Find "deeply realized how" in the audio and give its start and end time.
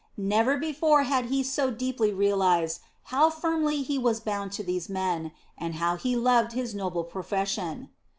1.69-3.29